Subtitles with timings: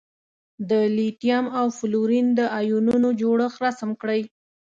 [0.69, 4.21] د لیتیم او فلورین د ایونونو جوړښت رسم کړئ.